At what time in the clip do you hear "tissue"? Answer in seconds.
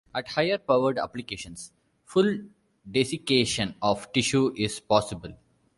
4.11-4.51